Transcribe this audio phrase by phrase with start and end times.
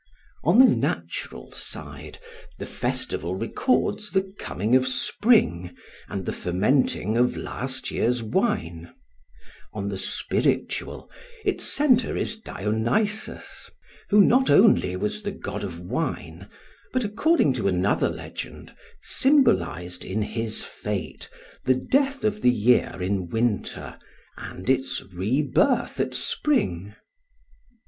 [0.43, 2.17] On the natural side
[2.57, 5.77] the festival records the coming of spring
[6.09, 8.91] and the fermenting of last year's wine;
[9.73, 11.07] on the spiritual,
[11.45, 13.69] its centre is Dionysus,
[14.09, 16.49] who not only was the god of wine,
[16.93, 18.73] but, according to another legend,
[19.03, 21.29] symbolised in his fate
[21.65, 23.99] the death of the year in winter
[24.35, 26.95] and its rebirth at spring.